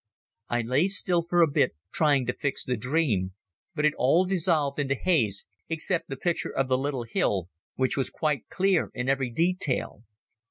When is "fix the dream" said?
2.33-3.33